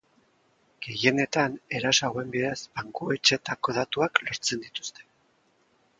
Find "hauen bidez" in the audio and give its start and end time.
2.09-2.57